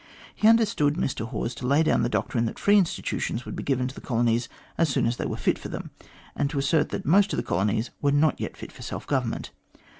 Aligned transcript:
He 0.33 0.47
understood 0.47 0.95
Mr 0.95 1.27
Hawes 1.27 1.53
to 1.53 1.67
lay 1.67 1.83
down 1.83 2.01
the 2.01 2.09
doctrine 2.09 2.45
that 2.45 2.57
free 2.57 2.75
institutions 2.75 3.45
would 3.45 3.55
be 3.55 3.61
given 3.61 3.87
to 3.87 3.93
the 3.93 4.01
colonies 4.01 4.49
as 4.75 4.89
soon 4.89 5.05
as 5.05 5.17
they 5.17 5.27
were 5.27 5.37
fit 5.37 5.59
for 5.59 5.69
them, 5.69 5.91
and 6.35 6.49
to 6.49 6.57
assert 6.57 6.89
that 6.89 7.05
most 7.05 7.31
of 7.33 7.37
the 7.37 7.43
colonies 7.43 7.91
were 8.01 8.11
not 8.11 8.41
yet 8.41 8.57
fit 8.57 8.71
for 8.71 8.81
self 8.81 9.05
government. 9.05 9.51